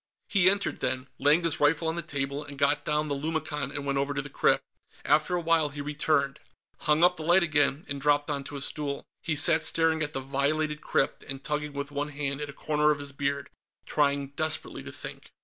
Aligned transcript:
He 0.29 0.49
entered, 0.49 0.79
then, 0.79 1.09
laying 1.19 1.43
his 1.43 1.59
rifle 1.59 1.87
on 1.87 1.95
the 1.95 2.01
table, 2.01 2.43
and 2.43 2.57
got 2.57 2.83
down 2.85 3.07
the 3.07 3.13
lumicon 3.13 3.69
and 3.69 3.85
went 3.85 3.99
over 3.99 4.15
to 4.15 4.21
the 4.23 4.31
crypt. 4.31 4.63
After 5.05 5.35
a 5.35 5.41
while, 5.41 5.69
he 5.69 5.79
returned, 5.79 6.39
hung 6.79 7.03
up 7.03 7.17
the 7.17 7.23
light 7.23 7.43
again, 7.43 7.85
and 7.87 8.01
dropped 8.01 8.27
onto 8.27 8.55
a 8.55 8.61
stool. 8.61 9.05
He 9.21 9.35
sat 9.35 9.61
staring 9.63 10.01
at 10.01 10.13
the 10.13 10.19
violated 10.19 10.81
crypt 10.81 11.21
and 11.21 11.43
tugging 11.43 11.73
with 11.73 11.91
one 11.91 12.09
hand 12.09 12.41
at 12.41 12.49
a 12.49 12.53
corner 12.67 12.89
of 12.89 12.97
his 12.97 13.11
beard, 13.11 13.51
trying 13.85 14.29
desperately 14.29 14.81
to 14.81 14.91
think. 14.91 15.29